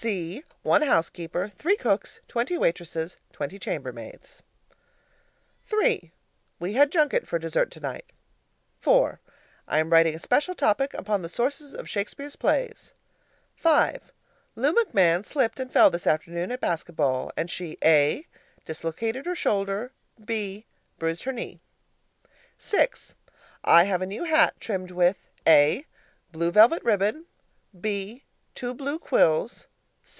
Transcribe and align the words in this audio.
(c) 0.01 0.43
one 0.63 0.81
housekeeper, 0.81 1.51
three 1.59 1.75
cooks, 1.77 2.21
twenty 2.27 2.57
waitresses, 2.57 3.17
twenty 3.31 3.59
chambermaids. 3.59 4.41
III. 5.71 6.11
We 6.59 6.73
had 6.73 6.91
junket 6.91 7.27
for 7.27 7.37
dessert 7.37 7.69
tonight. 7.69 8.05
IV. 8.81 9.19
I 9.67 9.77
am 9.77 9.91
writing 9.91 10.15
a 10.15 10.17
special 10.17 10.55
topic 10.55 10.95
upon 10.95 11.21
the 11.21 11.29
Sources 11.29 11.75
of 11.75 11.87
Shakespeare's 11.87 12.35
Plays. 12.35 12.93
V. 13.59 13.97
Lou 14.55 14.73
McMahon 14.73 15.23
slipped 15.23 15.59
and 15.59 15.71
fell 15.71 15.91
this 15.91 16.07
afternoon 16.07 16.51
at 16.51 16.61
basket 16.61 16.93
ball, 16.93 17.31
and 17.37 17.51
she: 17.51 17.77
A. 17.83 18.25
Dislocated 18.65 19.27
her 19.27 19.35
shoulder. 19.35 19.91
B. 20.25 20.65
Bruised 20.97 21.25
her 21.25 21.31
knee. 21.31 21.61
VI. 22.57 22.87
I 23.63 23.83
have 23.83 24.01
a 24.01 24.07
new 24.07 24.23
hat 24.23 24.55
trimmed 24.59 24.89
with: 24.89 25.29
A. 25.45 25.85
Blue 26.31 26.49
velvet 26.49 26.83
ribbon. 26.83 27.25
B. 27.79 28.23
Two 28.55 28.73
blue 28.73 28.97
quills. 28.97 29.67